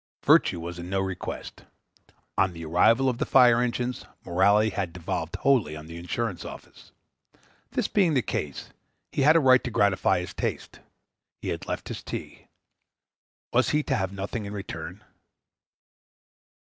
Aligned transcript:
Virtue 0.25 0.59
was 0.59 0.79
in 0.79 0.89
no 0.89 0.99
request. 0.99 1.63
On 2.35 2.53
the 2.53 2.65
arrival 2.65 3.07
of 3.07 3.19
the 3.19 3.25
fire 3.27 3.61
engines, 3.61 4.03
morality 4.25 4.71
had 4.71 4.93
devolved 4.93 5.35
wholly 5.35 5.75
on 5.75 5.85
the 5.85 5.97
insurance 5.99 6.43
office. 6.43 6.91
This 7.73 7.87
being 7.87 8.15
the 8.15 8.23
case, 8.23 8.69
he 9.11 9.21
had 9.21 9.35
a 9.35 9.39
right 9.39 9.63
to 9.63 9.69
gratify 9.69 10.19
his 10.21 10.33
taste. 10.33 10.79
He 11.43 11.49
had 11.49 11.67
left 11.67 11.87
his 11.89 12.01
tea. 12.01 12.47
Was 13.53 13.69
he 13.69 13.83
to 13.83 13.95
have 13.95 14.11
nothing 14.11 14.45
in 14.45 14.53
return? 14.53 15.03